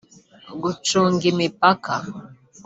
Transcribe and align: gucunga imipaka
gucunga 0.61 1.23
imipaka 1.33 1.93